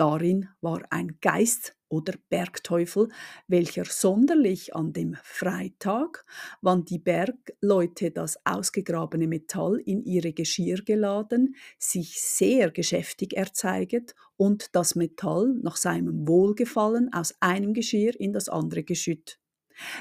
Darin 0.02 0.49
war 0.61 0.82
ein 0.90 1.18
Geist 1.21 1.76
oder 1.88 2.14
Bergteufel, 2.28 3.09
welcher 3.47 3.85
sonderlich 3.85 4.75
an 4.75 4.92
dem 4.92 5.16
Freitag, 5.23 6.26
wann 6.61 6.85
die 6.85 6.99
Bergleute 6.99 8.11
das 8.11 8.37
ausgegrabene 8.44 9.28
Metall 9.28 9.76
in 9.76 10.02
ihre 10.02 10.32
Geschirr 10.32 10.82
geladen, 10.82 11.54
sich 11.78 12.21
sehr 12.21 12.73
geschäftig 12.73 13.35
erzeiget 13.37 14.16
und 14.37 14.75
das 14.75 14.97
Metall 14.97 15.54
nach 15.62 15.76
seinem 15.76 16.26
Wohlgefallen 16.26 17.12
aus 17.12 17.37
einem 17.38 17.73
Geschirr 17.73 18.18
in 18.18 18.32
das 18.32 18.49
andere 18.49 18.82
geschütt. 18.82 19.38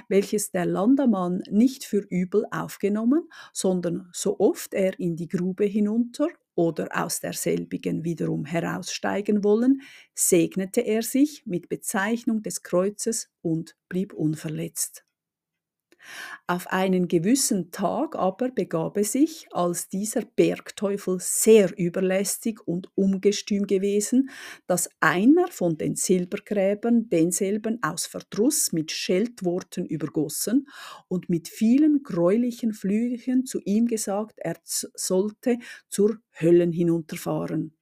Welches 0.07 0.49
der 0.49 0.65
Landamann 0.65 1.43
nicht 1.47 1.83
für 1.83 1.99
übel 2.09 2.45
aufgenommen, 2.49 3.29
sondern 3.53 4.09
so 4.13 4.39
oft 4.39 4.73
er 4.73 4.99
in 4.99 5.15
die 5.15 5.27
Grube 5.27 5.65
hinunter 5.65 6.27
oder 6.55 6.89
aus 6.93 7.19
derselbigen 7.19 8.03
wiederum 8.03 8.45
heraussteigen 8.45 9.43
wollen, 9.43 9.81
segnete 10.13 10.81
er 10.81 11.01
sich 11.01 11.45
mit 11.45 11.69
Bezeichnung 11.69 12.43
des 12.43 12.63
Kreuzes 12.63 13.29
und 13.41 13.75
blieb 13.89 14.13
unverletzt. 14.13 15.05
Auf 16.47 16.67
einen 16.67 17.07
gewissen 17.07 17.71
Tag 17.71 18.15
aber 18.15 18.49
begab 18.49 18.97
es 18.97 19.13
sich, 19.13 19.47
als 19.51 19.87
dieser 19.87 20.21
Bergteufel 20.21 21.17
sehr 21.19 21.77
überlästig 21.77 22.59
und 22.67 22.89
ungestüm 22.95 23.67
gewesen, 23.67 24.29
dass 24.67 24.89
einer 24.99 25.47
von 25.47 25.77
den 25.77 25.95
Silbergräbern 25.95 27.09
denselben 27.09 27.81
aus 27.81 28.05
Verdruss 28.05 28.71
mit 28.73 28.91
Scheltworten 28.91 29.85
übergossen 29.85 30.67
und 31.07 31.29
mit 31.29 31.47
vielen 31.47 32.03
greulichen 32.03 32.73
Flüchen 32.73 33.45
zu 33.45 33.59
ihm 33.63 33.87
gesagt, 33.87 34.39
er 34.39 34.57
sollte 34.63 35.57
zur 35.89 36.17
Höllen 36.39 36.71
hinunterfahren 36.71 37.73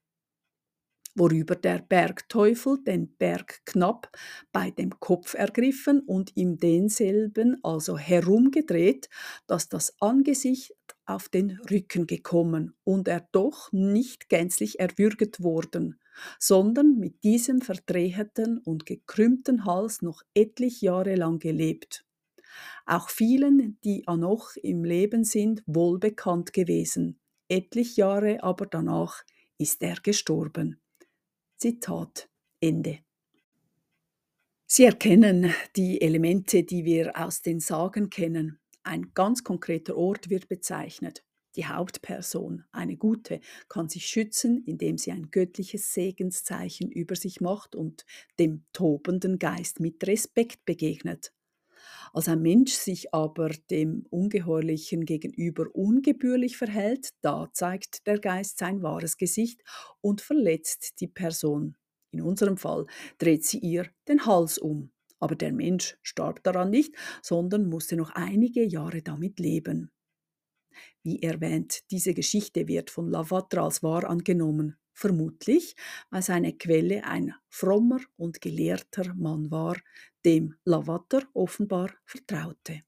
worüber 1.19 1.55
der 1.55 1.79
Bergteufel 1.79 2.81
den 2.83 3.15
Berg 3.17 3.61
knapp 3.65 4.09
bei 4.51 4.71
dem 4.71 4.99
Kopf 4.99 5.33
ergriffen 5.33 5.99
und 5.99 6.31
ihm 6.35 6.57
denselben 6.57 7.57
also 7.63 7.97
herumgedreht, 7.97 9.09
dass 9.45 9.69
das 9.69 9.93
Angesicht 9.99 10.73
auf 11.05 11.27
den 11.27 11.59
Rücken 11.69 12.07
gekommen 12.07 12.73
und 12.83 13.07
er 13.07 13.27
doch 13.31 13.71
nicht 13.71 14.29
gänzlich 14.29 14.79
erwürget 14.79 15.43
worden, 15.43 15.99
sondern 16.39 16.97
mit 16.97 17.23
diesem 17.23 17.61
verdrehten 17.61 18.59
und 18.59 18.85
gekrümmten 18.85 19.65
Hals 19.65 20.01
noch 20.01 20.23
etlich 20.33 20.81
Jahre 20.81 21.15
lang 21.15 21.39
gelebt. 21.39 22.05
Auch 22.85 23.09
vielen, 23.09 23.79
die 23.83 24.03
noch 24.07 24.55
im 24.55 24.83
Leben 24.83 25.23
sind, 25.23 25.63
wohl 25.65 25.99
bekannt 25.99 26.53
gewesen. 26.53 27.19
Etlich 27.47 27.97
Jahre 27.97 28.43
aber 28.43 28.65
danach 28.65 29.23
ist 29.57 29.81
er 29.81 29.95
gestorben. 29.95 30.79
Zitat 31.59 32.29
Ende. 32.61 32.99
Sie 34.65 34.85
erkennen 34.85 35.53
die 35.75 35.99
Elemente, 35.99 36.63
die 36.63 36.85
wir 36.85 37.17
aus 37.17 37.41
den 37.41 37.59
Sagen 37.59 38.09
kennen. 38.09 38.61
Ein 38.83 39.11
ganz 39.13 39.43
konkreter 39.43 39.97
Ort 39.97 40.29
wird 40.29 40.47
bezeichnet. 40.47 41.25
Die 41.57 41.65
Hauptperson, 41.65 42.63
eine 42.71 42.95
gute, 42.95 43.41
kann 43.67 43.89
sich 43.89 44.05
schützen, 44.05 44.63
indem 44.65 44.97
sie 44.97 45.11
ein 45.11 45.31
göttliches 45.31 45.93
Segenszeichen 45.93 46.89
über 46.89 47.17
sich 47.17 47.41
macht 47.41 47.75
und 47.75 48.05
dem 48.39 48.63
tobenden 48.71 49.37
Geist 49.37 49.81
mit 49.81 50.07
Respekt 50.07 50.63
begegnet. 50.63 51.33
Als 52.13 52.27
ein 52.27 52.41
Mensch 52.41 52.73
sich 52.73 53.13
aber 53.13 53.49
dem 53.69 54.05
Ungeheuerlichen 54.09 55.05
gegenüber 55.05 55.67
ungebührlich 55.73 56.57
verhält, 56.57 57.09
da 57.21 57.49
zeigt 57.53 58.05
der 58.07 58.19
Geist 58.19 58.57
sein 58.57 58.81
wahres 58.83 59.17
Gesicht 59.17 59.61
und 60.01 60.21
verletzt 60.21 60.99
die 61.01 61.07
Person. 61.07 61.75
In 62.11 62.21
unserem 62.21 62.57
Fall 62.57 62.85
dreht 63.17 63.45
sie 63.45 63.59
ihr 63.59 63.87
den 64.07 64.25
Hals 64.25 64.57
um. 64.57 64.91
Aber 65.19 65.35
der 65.35 65.51
Mensch 65.51 65.97
starb 66.01 66.43
daran 66.43 66.69
nicht, 66.69 66.95
sondern 67.21 67.67
musste 67.67 67.95
noch 67.97 68.11
einige 68.11 68.63
Jahre 68.63 69.01
damit 69.01 69.39
leben. 69.39 69.91
Wie 71.03 71.21
erwähnt, 71.21 71.81
diese 71.91 72.13
Geschichte 72.13 72.67
wird 72.67 72.89
von 72.89 73.09
Lavater 73.09 73.63
als 73.63 73.83
wahr 73.83 74.09
angenommen, 74.09 74.75
vermutlich, 74.93 75.75
weil 76.09 76.21
seine 76.21 76.53
Quelle 76.57 77.05
ein 77.05 77.33
frommer 77.49 77.99
und 78.17 78.41
gelehrter 78.41 79.13
Mann 79.15 79.49
war, 79.51 79.77
dem 80.25 80.55
Lavater 80.65 81.23
offenbar 81.33 81.91
vertraute. 82.05 82.81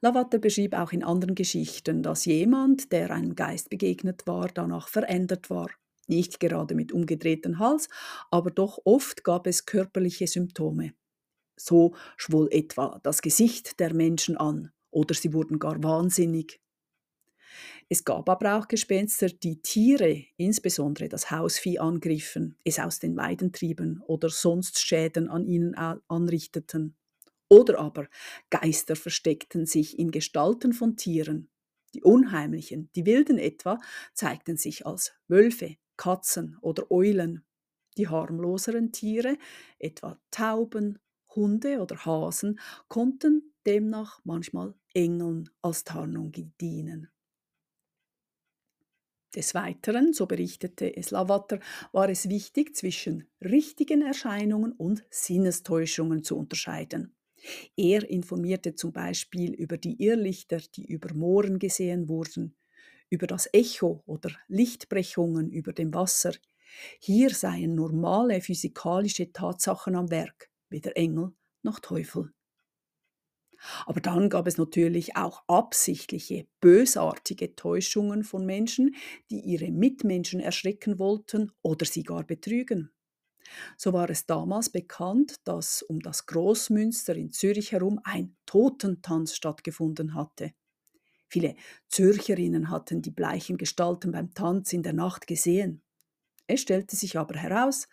Lavater 0.00 0.38
beschrieb 0.38 0.74
auch 0.74 0.92
in 0.92 1.02
anderen 1.02 1.34
Geschichten, 1.34 2.02
dass 2.02 2.24
jemand, 2.24 2.92
der 2.92 3.10
einem 3.10 3.34
Geist 3.34 3.70
begegnet 3.70 4.26
war, 4.26 4.48
danach 4.48 4.88
verändert 4.88 5.50
war. 5.50 5.70
Nicht 6.08 6.40
gerade 6.40 6.74
mit 6.74 6.92
umgedrehtem 6.92 7.58
Hals, 7.58 7.88
aber 8.30 8.50
doch 8.50 8.78
oft 8.84 9.24
gab 9.24 9.46
es 9.46 9.66
körperliche 9.66 10.26
Symptome. 10.26 10.94
So 11.56 11.94
schwoll 12.16 12.48
etwa 12.50 12.98
das 13.02 13.22
Gesicht 13.22 13.78
der 13.78 13.94
Menschen 13.94 14.36
an 14.36 14.72
oder 14.90 15.14
sie 15.14 15.32
wurden 15.32 15.58
gar 15.58 15.82
wahnsinnig. 15.82 16.61
Es 17.88 18.04
gab 18.04 18.28
aber 18.28 18.56
auch 18.56 18.68
Gespenster, 18.68 19.28
die 19.28 19.60
Tiere, 19.60 20.24
insbesondere 20.36 21.08
das 21.08 21.30
Hausvieh, 21.30 21.78
angriffen, 21.78 22.56
es 22.64 22.78
aus 22.78 22.98
den 22.98 23.16
Weiden 23.16 23.52
trieben 23.52 24.02
oder 24.06 24.30
sonst 24.30 24.80
Schäden 24.80 25.28
an 25.28 25.46
ihnen 25.46 25.74
anrichteten. 25.74 26.96
Oder 27.48 27.78
aber 27.78 28.08
Geister 28.48 28.96
versteckten 28.96 29.66
sich 29.66 29.98
in 29.98 30.10
Gestalten 30.10 30.72
von 30.72 30.96
Tieren. 30.96 31.50
Die 31.94 32.02
unheimlichen, 32.02 32.88
die 32.96 33.04
wilden 33.04 33.36
etwa, 33.38 33.78
zeigten 34.14 34.56
sich 34.56 34.86
als 34.86 35.12
Wölfe, 35.28 35.76
Katzen 35.98 36.56
oder 36.62 36.90
Eulen. 36.90 37.44
Die 37.98 38.08
harmloseren 38.08 38.92
Tiere, 38.92 39.36
etwa 39.78 40.18
Tauben, 40.30 40.98
Hunde 41.34 41.80
oder 41.80 42.06
Hasen, 42.06 42.58
konnten 42.88 43.52
demnach 43.66 44.20
manchmal 44.24 44.74
Engeln 44.94 45.50
als 45.60 45.84
Tarnung 45.84 46.32
dienen. 46.60 47.10
Des 49.34 49.54
Weiteren, 49.54 50.12
so 50.12 50.26
berichtete 50.26 50.94
es 50.94 51.10
Lavater, 51.10 51.58
war 51.92 52.08
es 52.10 52.28
wichtig, 52.28 52.76
zwischen 52.76 53.28
richtigen 53.40 54.02
Erscheinungen 54.02 54.72
und 54.72 55.04
Sinnestäuschungen 55.10 56.22
zu 56.22 56.36
unterscheiden. 56.36 57.14
Er 57.76 58.08
informierte 58.08 58.74
zum 58.74 58.92
Beispiel 58.92 59.54
über 59.54 59.78
die 59.78 60.02
Irrlichter, 60.02 60.58
die 60.76 60.84
über 60.84 61.14
Mooren 61.14 61.58
gesehen 61.58 62.08
wurden, 62.08 62.56
über 63.08 63.26
das 63.26 63.48
Echo 63.52 64.02
oder 64.06 64.30
Lichtbrechungen 64.48 65.50
über 65.50 65.72
dem 65.72 65.94
Wasser. 65.94 66.34
Hier 67.00 67.30
seien 67.30 67.74
normale 67.74 68.40
physikalische 68.40 69.32
Tatsachen 69.32 69.96
am 69.96 70.10
Werk, 70.10 70.50
weder 70.68 70.96
Engel 70.96 71.32
noch 71.62 71.80
Teufel. 71.80 72.32
Aber 73.86 74.00
dann 74.00 74.28
gab 74.28 74.46
es 74.46 74.58
natürlich 74.58 75.16
auch 75.16 75.42
absichtliche, 75.46 76.46
bösartige 76.60 77.54
Täuschungen 77.54 78.24
von 78.24 78.44
Menschen, 78.44 78.94
die 79.30 79.40
ihre 79.40 79.70
Mitmenschen 79.70 80.40
erschrecken 80.40 80.98
wollten 80.98 81.52
oder 81.62 81.86
sie 81.86 82.02
gar 82.02 82.24
betrügen. 82.24 82.90
So 83.76 83.92
war 83.92 84.08
es 84.10 84.26
damals 84.26 84.70
bekannt, 84.70 85.36
dass 85.44 85.82
um 85.82 86.00
das 86.00 86.26
Großmünster 86.26 87.16
in 87.16 87.30
Zürich 87.30 87.72
herum 87.72 88.00
ein 88.04 88.36
Totentanz 88.46 89.34
stattgefunden 89.34 90.14
hatte. 90.14 90.52
Viele 91.28 91.54
Zürcherinnen 91.88 92.70
hatten 92.70 93.02
die 93.02 93.10
bleichen 93.10 93.56
Gestalten 93.56 94.12
beim 94.12 94.34
Tanz 94.34 94.72
in 94.72 94.82
der 94.82 94.92
Nacht 94.92 95.26
gesehen. 95.26 95.82
Es 96.46 96.60
stellte 96.60 96.96
sich 96.96 97.16
aber 97.16 97.36
heraus, 97.36 97.88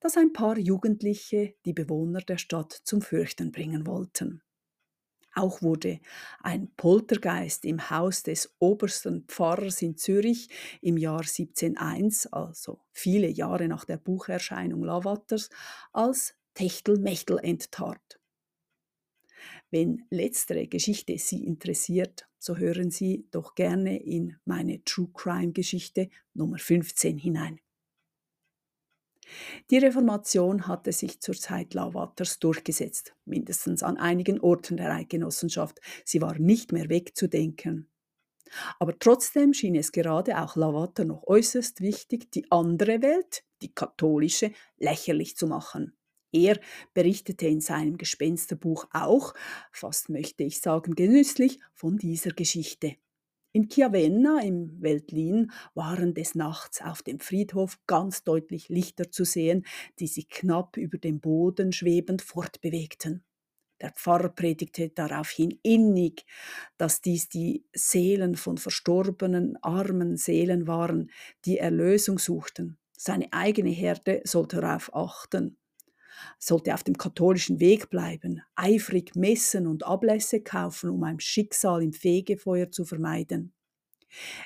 dass 0.00 0.16
ein 0.16 0.32
paar 0.32 0.58
Jugendliche 0.58 1.54
die 1.64 1.72
Bewohner 1.72 2.20
der 2.20 2.36
Stadt 2.36 2.72
zum 2.84 3.00
Fürchten 3.00 3.52
bringen 3.52 3.86
wollten. 3.86 4.42
Auch 5.34 5.62
wurde 5.62 6.00
ein 6.42 6.70
Poltergeist 6.76 7.64
im 7.64 7.90
Haus 7.90 8.22
des 8.22 8.54
obersten 8.58 9.24
Pfarrers 9.26 9.80
in 9.80 9.96
Zürich 9.96 10.50
im 10.82 10.98
Jahr 10.98 11.20
1701, 11.20 12.26
also 12.26 12.80
viele 12.92 13.28
Jahre 13.28 13.66
nach 13.66 13.86
der 13.86 13.96
Bucherscheinung 13.96 14.82
Lavaters, 14.84 15.48
als 15.92 16.34
Techtelmechtel 16.54 17.38
enttarnt. 17.38 18.20
Wenn 19.70 20.04
letztere 20.10 20.66
Geschichte 20.66 21.16
Sie 21.16 21.44
interessiert, 21.44 22.28
so 22.38 22.58
hören 22.58 22.90
Sie 22.90 23.26
doch 23.30 23.54
gerne 23.54 24.02
in 24.02 24.36
meine 24.44 24.84
True 24.84 25.08
Crime 25.14 25.52
Geschichte 25.52 26.10
Nummer 26.34 26.58
15 26.58 27.16
hinein. 27.16 27.58
Die 29.70 29.78
Reformation 29.78 30.66
hatte 30.66 30.92
sich 30.92 31.20
zur 31.20 31.34
Zeit 31.34 31.74
Lavaters 31.74 32.38
durchgesetzt, 32.38 33.14
mindestens 33.24 33.82
an 33.82 33.96
einigen 33.96 34.40
Orten 34.40 34.76
der 34.76 34.92
Eidgenossenschaft. 34.92 35.80
Sie 36.04 36.20
war 36.20 36.38
nicht 36.38 36.72
mehr 36.72 36.88
wegzudenken. 36.88 37.88
Aber 38.78 38.98
trotzdem 38.98 39.54
schien 39.54 39.74
es 39.74 39.92
gerade 39.92 40.40
auch 40.42 40.56
Lavater 40.56 41.04
noch 41.04 41.26
äußerst 41.26 41.80
wichtig, 41.80 42.30
die 42.32 42.50
andere 42.50 43.00
Welt, 43.02 43.44
die 43.62 43.74
katholische, 43.74 44.52
lächerlich 44.76 45.36
zu 45.36 45.46
machen. 45.46 45.96
Er 46.32 46.58
berichtete 46.94 47.46
in 47.46 47.60
seinem 47.60 47.98
Gespensterbuch 47.98 48.86
auch, 48.92 49.34
fast 49.70 50.08
möchte 50.08 50.44
ich 50.44 50.60
sagen 50.60 50.94
genüsslich, 50.94 51.60
von 51.74 51.98
dieser 51.98 52.30
Geschichte. 52.30 52.96
In 53.54 53.68
Chiavenna 53.68 54.40
im 54.40 54.80
Veltlin 54.80 55.52
waren 55.74 56.14
des 56.14 56.34
Nachts 56.34 56.80
auf 56.80 57.02
dem 57.02 57.20
Friedhof 57.20 57.78
ganz 57.86 58.24
deutlich 58.24 58.70
Lichter 58.70 59.10
zu 59.10 59.24
sehen, 59.24 59.66
die 59.98 60.06
sich 60.06 60.30
knapp 60.30 60.78
über 60.78 60.96
dem 60.96 61.20
Boden 61.20 61.72
schwebend 61.72 62.22
fortbewegten. 62.22 63.22
Der 63.82 63.90
Pfarrer 63.90 64.30
predigte 64.30 64.88
daraufhin 64.88 65.58
innig, 65.62 66.24
dass 66.78 67.02
dies 67.02 67.28
die 67.28 67.66
Seelen 67.74 68.36
von 68.36 68.56
verstorbenen, 68.56 69.58
armen 69.62 70.16
Seelen 70.16 70.66
waren, 70.66 71.10
die 71.44 71.58
Erlösung 71.58 72.18
suchten. 72.18 72.78
Seine 72.96 73.30
eigene 73.32 73.70
Herde 73.70 74.22
sollte 74.24 74.62
darauf 74.62 74.94
achten 74.94 75.58
sollte 76.38 76.74
auf 76.74 76.84
dem 76.84 76.96
katholischen 76.96 77.60
Weg 77.60 77.90
bleiben, 77.90 78.42
eifrig 78.54 79.14
messen 79.14 79.66
und 79.66 79.84
Ablässe 79.84 80.42
kaufen, 80.42 80.90
um 80.90 81.02
ein 81.04 81.20
Schicksal 81.20 81.82
im 81.82 81.92
Fegefeuer 81.92 82.70
zu 82.70 82.84
vermeiden. 82.84 83.52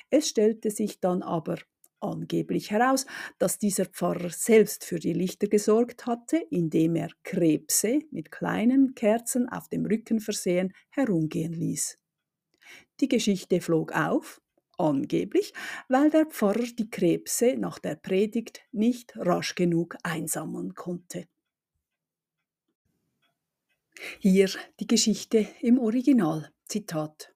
Es 0.09 0.29
stellte 0.29 0.71
sich 0.71 0.99
dann 0.99 1.21
aber 1.21 1.57
angeblich 1.99 2.71
heraus, 2.71 3.05
dass 3.39 3.57
dieser 3.57 3.85
Pfarrer 3.85 4.29
selbst 4.29 4.85
für 4.85 4.99
die 4.99 5.13
Lichter 5.13 5.47
gesorgt 5.47 6.05
hatte, 6.05 6.37
indem 6.51 6.95
er 6.95 7.09
Krebse 7.23 8.01
mit 8.11 8.31
kleinen 8.31 8.93
Kerzen 8.95 9.49
auf 9.49 9.67
dem 9.69 9.85
Rücken 9.85 10.19
versehen 10.19 10.73
herumgehen 10.89 11.53
ließ. 11.53 11.97
Die 12.99 13.07
Geschichte 13.07 13.61
flog 13.61 13.93
auf, 13.93 14.41
angeblich, 14.77 15.53
weil 15.89 16.09
der 16.09 16.25
Pfarrer 16.25 16.67
die 16.77 16.89
Krebse 16.89 17.55
nach 17.57 17.79
der 17.79 17.95
Predigt 17.95 18.61
nicht 18.71 19.13
rasch 19.15 19.55
genug 19.55 19.97
einsammeln 20.03 20.75
konnte. 20.75 21.27
Hier 24.19 24.49
die 24.79 24.85
Geschichte 24.85 25.47
im 25.61 25.79
Original. 25.79 26.51
Zitat. 26.65 27.33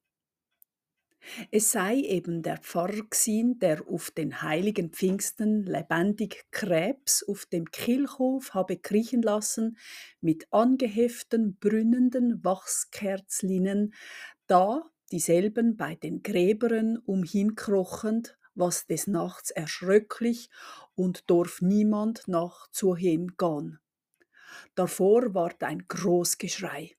Es 1.50 1.72
sei 1.72 1.96
eben 1.96 2.44
der 2.44 2.58
Pfarrer 2.58 3.04
gsin, 3.10 3.58
der 3.60 3.88
auf 3.88 4.12
den 4.12 4.42
heiligen 4.44 4.92
Pfingsten 4.92 5.66
lebendig 5.66 6.46
Krebs 6.52 7.24
auf 7.24 7.46
dem 7.46 7.72
Kirchhof 7.72 8.54
habe 8.54 8.78
kriechen 8.78 9.22
lassen, 9.22 9.78
mit 10.20 10.52
angeheften, 10.52 11.58
brünnenden 11.60 12.44
Wachskerzlinen, 12.44 13.94
da 14.48 14.84
dieselben 15.12 15.78
bei 15.78 15.96
den 15.96 16.22
Gräberen 16.22 16.98
umhinkrochend, 16.98 18.38
was 18.54 18.86
des 18.86 19.08
Nachts 19.08 19.50
erschröcklich 19.50 20.50
und 20.94 21.30
dorf 21.30 21.62
niemand 21.62 22.28
nach 22.28 22.70
zu 22.72 22.96
hingehen. 22.96 23.81
Davor 24.76 25.34
ward 25.34 25.64
ein 25.64 25.86
Großgeschrei. 25.88 26.96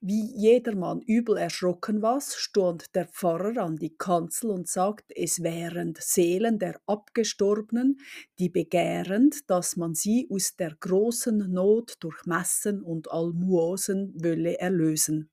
Wie 0.00 0.32
jedermann 0.36 1.00
übel 1.02 1.36
erschrocken 1.36 2.02
war, 2.02 2.20
stund 2.20 2.94
der 2.94 3.06
Pfarrer 3.06 3.62
an 3.62 3.76
die 3.76 3.96
Kanzel 3.96 4.50
und 4.50 4.68
sagt, 4.68 5.12
es 5.14 5.42
wären 5.42 5.94
Seelen 5.98 6.58
der 6.58 6.80
Abgestorbenen, 6.86 8.00
die 8.38 8.48
begehrend, 8.48 9.48
dass 9.48 9.76
man 9.76 9.94
sie 9.94 10.28
aus 10.30 10.56
der 10.56 10.74
großen 10.74 11.52
Not 11.52 11.94
durch 12.00 12.26
Messen 12.26 12.82
und 12.82 13.10
Almuosen 13.10 14.12
wölle 14.20 14.58
erlösen. 14.58 15.30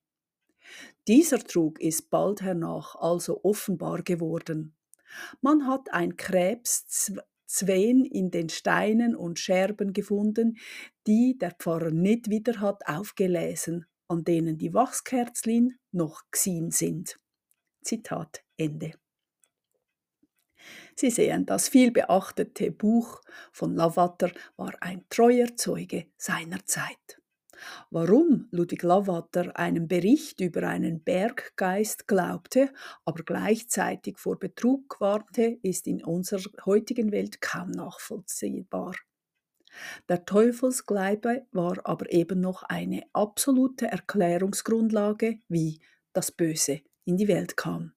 Dieser 1.08 1.40
Trug 1.40 1.80
ist 1.80 2.10
bald 2.10 2.42
hernach 2.42 2.94
also 2.94 3.40
offenbar 3.42 4.02
geworden. 4.02 4.76
Man 5.40 5.66
hat 5.66 5.92
ein 5.92 6.16
Krebs 6.16 7.12
Zween 7.50 8.04
in 8.04 8.30
den 8.30 8.48
Steinen 8.48 9.16
und 9.16 9.40
Scherben 9.40 9.92
gefunden, 9.92 10.56
die 11.08 11.36
der 11.36 11.50
Pfarrer 11.50 11.90
nicht 11.90 12.30
wieder 12.30 12.60
hat 12.60 12.86
aufgelesen, 12.86 13.86
an 14.06 14.22
denen 14.22 14.56
die 14.56 14.72
Wachskerzlin 14.72 15.76
noch 15.90 16.22
gsien 16.30 16.70
sind. 16.70 17.16
Zitat 17.82 18.44
Ende. 18.56 18.92
Sie 20.94 21.10
sehen, 21.10 21.44
das 21.44 21.68
vielbeachtete 21.68 22.70
Buch 22.70 23.20
von 23.50 23.74
Lavater 23.74 24.30
war 24.56 24.74
ein 24.80 25.04
treuer 25.08 25.56
Zeuge 25.56 26.06
seiner 26.16 26.64
Zeit. 26.66 27.19
Warum 27.90 28.48
Ludwig 28.50 28.82
Lavater 28.82 29.56
einem 29.56 29.88
Bericht 29.88 30.40
über 30.40 30.68
einen 30.68 31.02
Berggeist 31.02 32.06
glaubte, 32.08 32.70
aber 33.04 33.22
gleichzeitig 33.22 34.18
vor 34.18 34.38
Betrug 34.38 35.00
warnte, 35.00 35.58
ist 35.62 35.86
in 35.86 36.04
unserer 36.04 36.50
heutigen 36.64 37.12
Welt 37.12 37.40
kaum 37.40 37.70
nachvollziehbar. 37.70 38.94
Der 40.08 40.24
Teufelsgleibe 40.24 41.46
war 41.52 41.78
aber 41.84 42.10
eben 42.12 42.40
noch 42.40 42.62
eine 42.64 43.04
absolute 43.12 43.86
Erklärungsgrundlage, 43.86 45.38
wie 45.48 45.80
das 46.12 46.32
Böse 46.32 46.80
in 47.04 47.16
die 47.16 47.28
Welt 47.28 47.56
kam. 47.56 47.92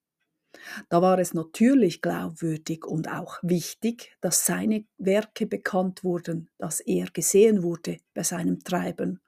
Da 0.90 1.02
war 1.02 1.18
es 1.18 1.34
natürlich 1.34 2.02
glaubwürdig 2.02 2.86
und 2.86 3.10
auch 3.10 3.40
wichtig, 3.42 4.16
dass 4.22 4.46
seine 4.46 4.86
Werke 4.98 5.48
bekannt 5.48 6.04
wurden, 6.04 6.50
dass 6.60 6.80
er 6.80 7.08
gesehen 7.12 7.64
wurde 7.64 7.98
bei 8.14 8.24
seinem 8.24 8.60
Treiben 8.64 9.20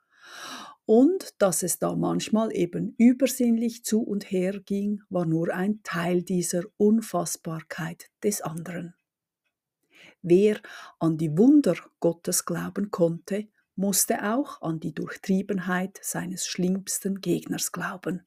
und 0.86 1.34
dass 1.40 1.64
es 1.64 1.80
da 1.80 1.96
manchmal 1.96 2.56
eben 2.56 2.94
übersinnlich 2.98 3.84
zu 3.84 4.02
und 4.04 4.30
her 4.32 4.60
ging, 4.60 5.02
war 5.10 5.26
nur 5.26 5.54
ein 5.54 5.82
Teil 5.84 6.22
dieser 6.22 6.64
Unfassbarkeit 6.78 8.10
des 8.24 8.42
anderen. 8.42 8.94
Wer 10.22 10.60
an 11.00 11.18
die 11.18 11.38
Wunder 11.38 11.76
Gottes 12.00 12.46
glauben 12.46 12.92
konnte, 12.92 13.48
musste 13.76 14.24
auch 14.32 14.62
an 14.62 14.80
die 14.80 14.94
Durchtriebenheit 14.94 16.00
seines 16.02 16.48
schlimmsten 16.48 17.20
Gegners 17.22 17.72
glauben. 17.72 18.26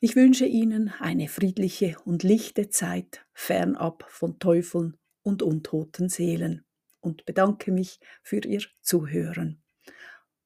Ich 0.00 0.16
wünsche 0.16 0.46
Ihnen 0.46 0.88
eine 0.98 1.28
friedliche 1.28 1.96
und 2.04 2.22
lichte 2.22 2.70
Zeit 2.70 3.24
fernab 3.34 4.04
von 4.08 4.38
Teufeln 4.38 4.96
und 5.22 5.42
untoten 5.42 6.08
Seelen 6.08 6.64
und 7.02 7.26
bedanke 7.26 7.70
mich 7.70 8.00
für 8.22 8.38
Ihr 8.38 8.62
Zuhören. 8.80 9.62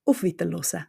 Auf 0.05 0.23
Wiederhören. 0.23 0.87